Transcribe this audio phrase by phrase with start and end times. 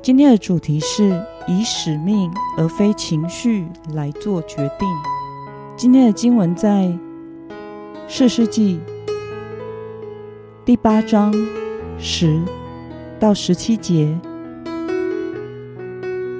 [0.00, 4.88] 今天的主题是以使命而非情绪来做决定。
[5.76, 6.90] 今天的经文在
[8.06, 8.80] 四世纪
[10.64, 11.34] 第八章
[11.98, 12.40] 十
[13.18, 14.16] 到十七节。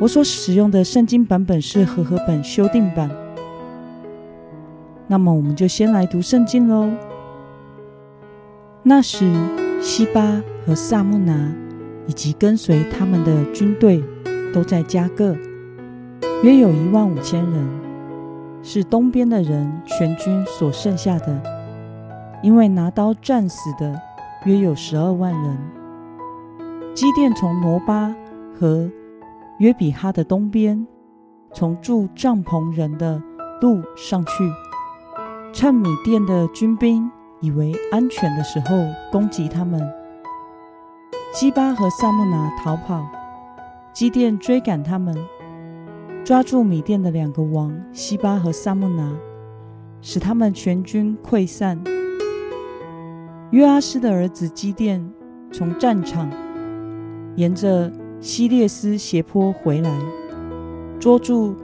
[0.01, 3.11] 我所使用的圣经版本是和合本修订版。
[5.09, 6.89] 那么，我们就先来读圣经喽。
[8.85, 9.29] 那时，
[9.83, 11.53] 西巴和萨木拿。
[12.09, 14.03] 以及跟随他们的军队
[14.53, 15.37] 都在加各，
[16.43, 17.69] 约有一万五千人，
[18.63, 21.41] 是东边的人全军所剩下的。
[22.43, 24.01] 因为拿刀战死的
[24.45, 25.59] 约有十二万人。
[26.95, 28.15] 基甸从挪巴
[28.59, 28.91] 和
[29.59, 30.87] 约比哈的东边，
[31.53, 33.23] 从住帐篷人的
[33.61, 34.51] 路上去，
[35.53, 37.11] 趁米甸的军兵
[37.41, 39.83] 以为安全的时候，攻击他们。
[41.31, 43.07] 基巴和萨木拿逃跑，
[43.93, 45.15] 基甸追赶他们，
[46.25, 49.15] 抓住米甸的两个王西巴和萨木拿，
[50.01, 51.79] 使他们全军溃散。
[53.51, 55.07] 约阿斯的儿子基甸
[55.53, 56.31] 从战场
[57.37, 59.91] 沿着西列斯斜坡回来，
[60.99, 61.55] 捉住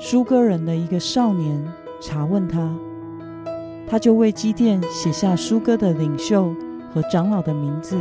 [0.00, 1.64] 苏哥人的一个少年，
[2.00, 2.68] 查问他，
[3.86, 6.52] 他就为基甸写下苏哥的领袖
[6.92, 7.96] 和长老的名字。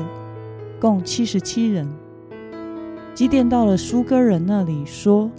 [0.80, 1.88] 共七十七人。
[3.14, 5.31] 基甸到了苏哥人那里，说：“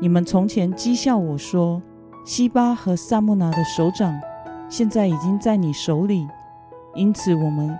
[0.00, 1.80] 你们从前讥笑我说，
[2.24, 4.12] 西巴和萨木拿的首长，
[4.68, 6.26] 现在已经在你手里，
[6.94, 7.78] 因此我们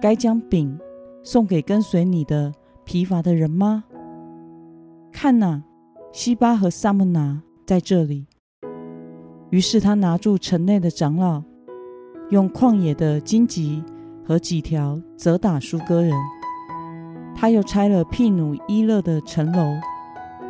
[0.00, 0.78] 该将饼
[1.22, 2.52] 送给跟随你的
[2.84, 3.84] 疲乏的人吗？
[5.12, 5.62] 看哪，
[6.12, 8.26] 西巴和萨木拿在这里。”
[9.50, 11.42] 于是他拿住城内的长老，
[12.30, 13.84] 用旷野的荆棘。
[14.26, 16.12] 和几条责打苏哥人，
[17.34, 19.62] 他又拆了毗努伊勒的城楼，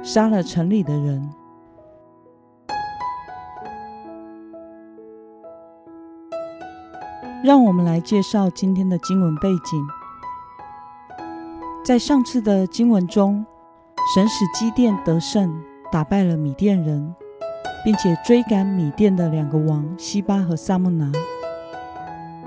[0.02, 1.30] 杀了城里的人。
[7.44, 9.86] 让我们来介绍今天的经文背景。
[11.84, 13.44] 在上次的经文中，
[14.14, 15.54] 神使基甸得胜，
[15.92, 17.14] 打败了米甸人，
[17.84, 21.12] 并且追赶米甸的两个王西巴和萨木拿。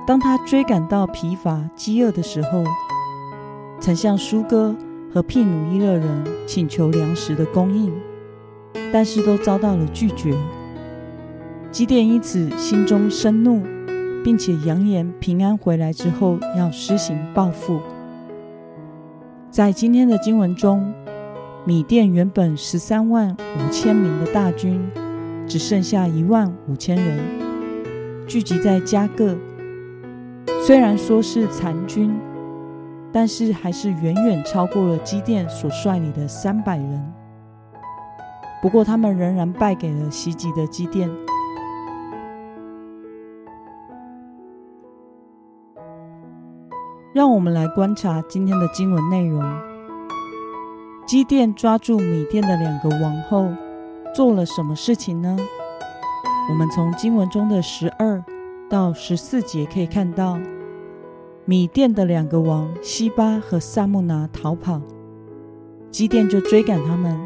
[0.10, 2.64] 当他追赶到疲乏、饥饿的时候，
[3.80, 4.76] 曾向苏哥
[5.14, 7.94] 和毗努伊勒人请求粮食的供应，
[8.92, 10.36] 但是都遭到了拒绝。
[11.70, 13.62] 基甸因此心中生怒，
[14.24, 17.80] 并且扬言平安回来之后要施行报复。
[19.52, 20.92] 在今天的经文中，
[21.66, 24.82] 米甸原本十三万五千名的大军，
[25.48, 27.20] 只剩下一万五千人，
[28.26, 29.38] 聚集在加各。
[30.70, 32.16] 虽然说是残军，
[33.12, 37.14] 但是还是远远超过了基甸所率领的三百人。
[38.62, 41.10] 不过，他们仍然败给了袭击的基甸。
[47.14, 49.44] 让我们来观察今天的经文内容。
[51.08, 53.50] 基甸抓住米甸的两个王后，
[54.14, 55.36] 做了什么事情呢？
[56.48, 58.24] 我们从经文中的十二
[58.70, 60.38] 到十四节可以看到。
[61.50, 64.80] 米甸的两个王西巴和萨木拿逃跑，
[65.90, 67.20] 基甸就追赶他们，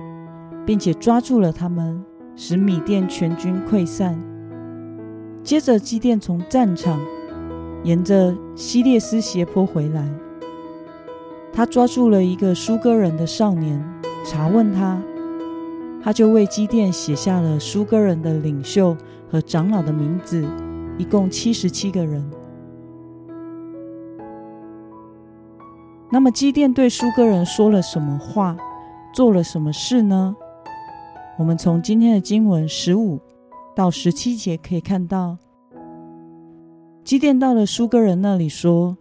[0.66, 2.02] 并且抓住了他们，
[2.34, 4.18] 使米甸全军溃散。
[5.44, 7.02] 接着，基甸从战场
[7.84, 10.10] 沿着西列斯斜坡回来，
[11.52, 13.78] 他抓住了一个苏哥人的少年，
[14.26, 15.02] 查问他，
[16.02, 18.96] 他就为基甸写下了苏哥人的领袖
[19.30, 20.48] 和长老的名字，
[20.98, 22.24] 一共七十七个人。
[26.14, 28.56] 那么基甸对苏哥人说了什么话，
[29.12, 30.36] 做了什么事呢？
[31.40, 33.20] 我们从今天的经文十五
[33.76, 35.40] 到十七节可以看到，
[37.04, 38.96] 基甸到了苏哥人那里说：“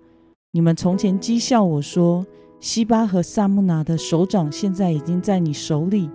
[0.53, 2.25] 你们从前讥笑我说，
[2.61, 6.08] 西巴和萨木拿的首长现在已经在你手里，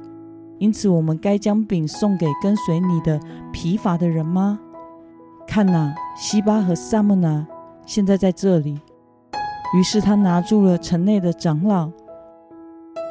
[0.57, 3.19] 因此我们该将饼送给跟随你的
[3.53, 4.59] 疲乏的人吗？
[5.45, 7.45] 看哪，西巴和萨木拿
[7.85, 8.79] 现在在这里。”
[9.75, 11.89] 于是他拿住了城内的长老，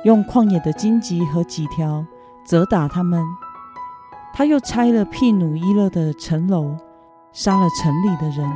[0.04, 2.04] 用旷野的荆棘和几条
[2.44, 3.22] 责打他们。
[4.32, 6.76] 他又拆了毗努伊勒的城楼，
[7.32, 8.50] 杀了城里的人。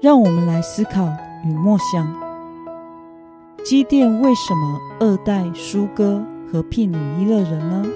[0.00, 1.08] 让我们来思考
[1.44, 2.06] 与默想：
[3.64, 7.86] 基甸为什么二代舒哥和毗努伊勒人呢？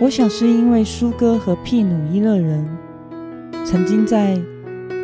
[0.00, 2.66] 我想是因为舒哥和庇努伊勒人
[3.64, 4.40] 曾经在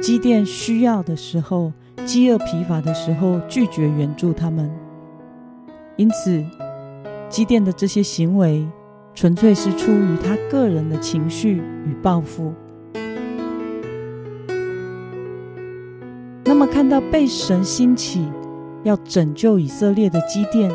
[0.00, 1.72] 基甸需要的时候。
[2.04, 4.70] 饥饿疲乏的时候，拒绝援助他们，
[5.96, 6.44] 因此
[7.30, 8.66] 基甸的这些行为
[9.14, 12.52] 纯粹是出于他个人的情绪与报复。
[16.44, 18.28] 那么，看到被神兴起
[18.82, 20.70] 要拯救以色列的基甸，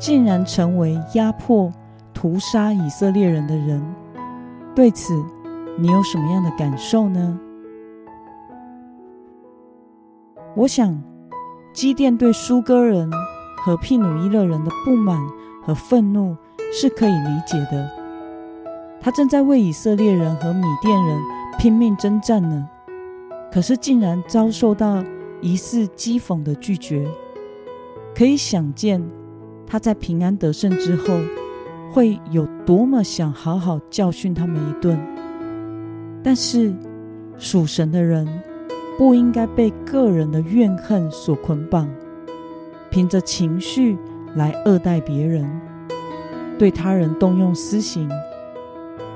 [0.00, 1.72] 竟然成为压迫、
[2.16, 3.78] 屠杀以色列人的人，
[4.74, 5.22] 对此
[5.76, 7.38] 你有什么样的感受呢？
[10.54, 10.98] 我想，
[11.74, 13.12] 基甸对苏哥人
[13.58, 15.20] 和庇努伊勒人的不满
[15.62, 16.34] 和愤怒
[16.72, 17.86] 是可以理解的。
[18.98, 21.20] 他正在为以色列人和米甸人
[21.58, 22.66] 拼命征战呢，
[23.52, 25.04] 可是竟然遭受到
[25.42, 27.06] 疑似讥讽的拒绝。
[28.14, 29.06] 可以想见，
[29.66, 31.20] 他在平安得胜之后，
[31.92, 34.98] 会有多么想好好教训他们一顿。
[36.22, 36.74] 但是
[37.38, 38.26] 属神的人。
[38.98, 41.86] 不应该被个人的怨恨所捆绑，
[42.88, 43.94] 凭着情绪
[44.34, 45.46] 来恶待别人，
[46.58, 48.08] 对他人动用私刑，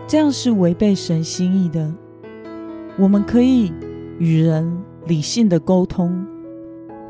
[0.06, 1.90] 这样是违背神心意的。
[2.98, 3.72] 我们可以
[4.18, 4.70] 与人
[5.06, 6.26] 理性的沟通，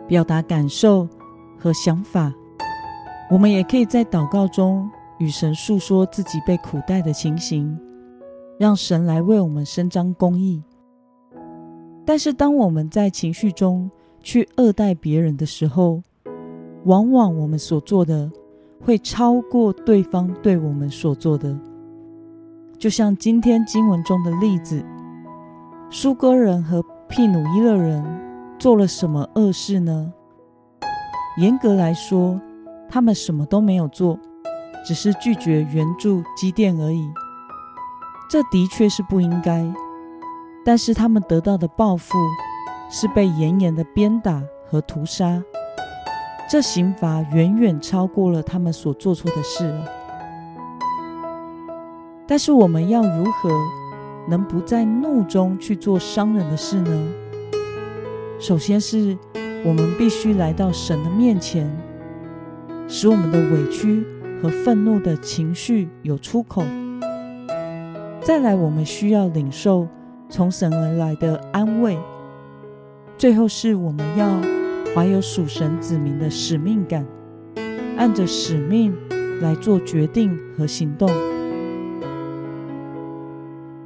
[0.07, 1.09] 表达感受
[1.59, 2.33] 和想法。
[3.33, 4.89] 我们也可以在祷告中
[5.21, 7.79] 与神诉说自己被苦待的情形，
[8.59, 10.63] 让神来为我们伸张公义。
[12.05, 13.89] 但是，当我们在情绪中
[14.23, 16.03] 去恶待别人的时候，
[16.85, 18.31] 往往我们所做的
[18.83, 21.57] 会超过对方对我们所做的。
[22.79, 24.83] 就像今天经文中的例子，
[25.91, 28.03] 苏哥人和毗努伊勒人
[28.59, 30.11] 做了什么恶事呢？
[31.37, 32.41] 严格来说，
[32.89, 34.19] 他们什么都没有做，
[34.85, 37.11] 只是拒绝援助基甸而已。
[38.31, 39.73] 这的确是不应该。
[40.65, 42.19] 但是他们得到的报复
[42.91, 45.43] 是被严严的鞭打和屠杀，
[46.49, 49.75] 这刑罚远远超过了他们所做错的事。
[52.27, 53.51] 但是我们要如何
[54.29, 57.09] 能不在怒中去做伤人的事呢？
[58.39, 59.17] 首先是
[59.65, 61.69] 我们必须来到神的面前，
[62.87, 64.05] 使我们的委屈
[64.43, 66.65] 和愤怒的情绪有出口。
[68.21, 69.89] 再来，我们需要领受。
[70.33, 71.99] 从神而来的安慰，
[73.19, 74.29] 最后是我们要
[74.95, 77.05] 怀有属神子民的使命感，
[77.97, 78.97] 按着使命
[79.41, 81.11] 来做决定和行动。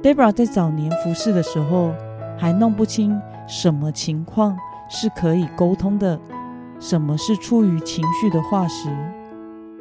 [0.03, 1.95] Debra 在早年服侍的时候，
[2.37, 4.55] 还弄不清什么情况
[4.87, 6.19] 是可以沟通的，
[6.79, 8.87] 什么是出于情绪的话时，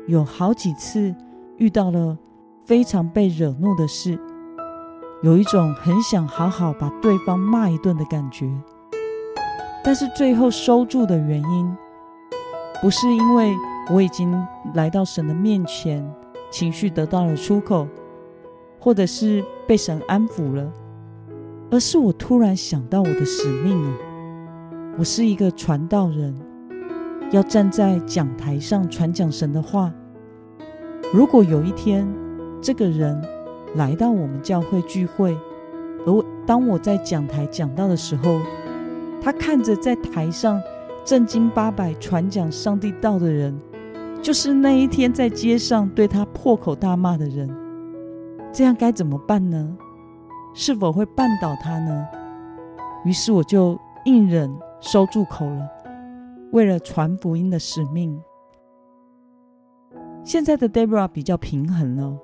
[0.06, 1.14] 有好几次
[1.56, 2.16] 遇到了
[2.64, 4.18] 非常被惹怒的事。
[5.22, 8.46] 有一种很想好好把对方骂一顿的感觉，
[9.82, 11.76] 但是最后收住的原因，
[12.82, 13.54] 不是因为
[13.90, 14.30] 我已经
[14.74, 16.06] 来到神的面前，
[16.50, 17.88] 情绪得到了出口，
[18.78, 20.70] 或者是被神安抚了，
[21.70, 23.98] 而是我突然想到我的使命了！
[24.98, 26.38] 我是一个传道人，
[27.34, 29.92] 要站在讲台上传讲神的话。
[31.12, 32.06] 如果有一天，
[32.62, 33.20] 这个人，
[33.74, 35.36] 来到我们教会聚会，
[36.06, 38.38] 而当我在讲台讲到的时候，
[39.20, 40.62] 他看着在台上
[41.04, 43.52] 正经八百传讲上帝道的人，
[44.22, 47.52] 就是那一天在街上对他破口大骂的人，
[48.52, 49.76] 这样该怎么办呢？
[50.54, 52.06] 是否会绊倒他呢？
[53.04, 54.48] 于是我就硬忍
[54.80, 55.68] 收住口了，
[56.54, 58.22] 为了传福音的使命。
[60.22, 62.16] 现在的 Debra 比较平衡了。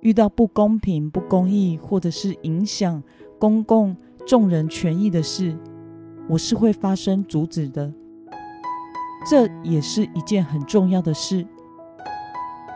[0.00, 3.00] 遇到不公平、不公义，或者是影响
[3.38, 3.96] 公共
[4.26, 5.56] 众人权益的事，
[6.28, 7.94] 我是会发生阻止的。
[9.30, 11.46] 这也是一件很重要的事，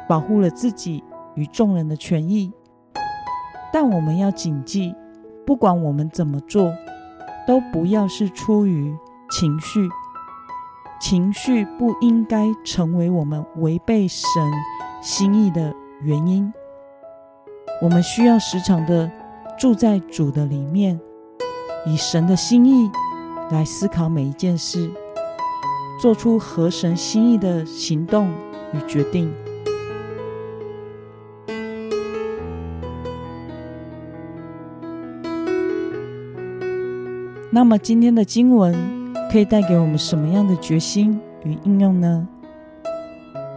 [0.09, 1.03] 保护了自己
[1.35, 2.53] 与众人的权益。
[3.73, 4.95] 但我们要谨记，
[5.45, 6.73] 不管我们怎么做，
[7.49, 8.97] 都不要是出于
[9.29, 9.89] 情绪，
[11.01, 14.21] 情绪不应该成为我们违背神
[15.01, 16.53] 心意的原因。
[17.81, 19.11] 我们需要时常的
[19.57, 20.99] 住在主的里面，
[21.87, 22.91] 以神的心意
[23.51, 24.91] 来思考每一件事，
[26.01, 28.29] 做出合神心意的行动
[28.73, 29.33] 与决定。
[37.51, 38.75] 那么，今天的经文
[39.31, 42.27] 可以带给我们什么样的决心与应用呢？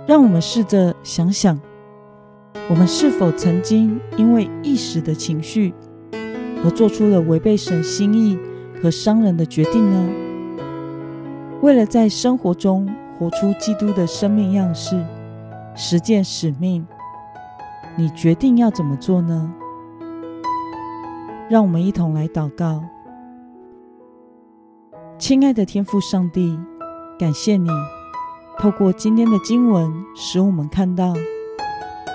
[0.05, 1.57] 让我们试着想想，
[2.69, 5.73] 我们是否曾经因为一时的情绪
[6.63, 8.37] 而做出了违背神心意
[8.81, 10.09] 和伤人的决定呢？
[11.61, 15.01] 为了在生活中活出基督的生命样式，
[15.75, 16.85] 实践使命，
[17.95, 19.53] 你决定要怎么做呢？
[21.49, 22.83] 让我们一同来祷告。
[25.21, 26.59] 亲爱的天父上帝，
[27.19, 27.69] 感谢你
[28.57, 31.13] 透过今天的经文，使我们看到，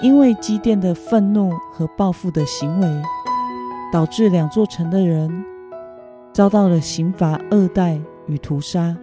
[0.03, 3.03] 因为基甸的愤怒和报复的行为，
[3.93, 5.45] 导致两座城的人
[6.33, 8.97] 遭到了刑罚恶待与屠杀。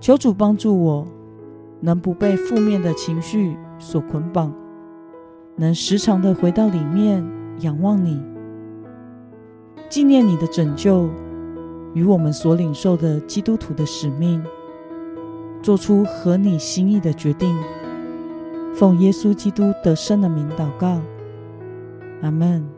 [0.00, 1.06] 求主帮助我，
[1.80, 4.50] 能不被负面的情绪所捆绑，
[5.54, 7.22] 能时常的回到里面
[7.60, 8.18] 仰望你，
[9.90, 11.10] 纪念你的拯救。
[11.96, 14.44] 与我们所领受的基督徒的使命，
[15.62, 17.56] 做出合你心意的决定，
[18.74, 21.00] 奉耶稣基督得胜的名祷告，
[22.20, 22.75] 阿门。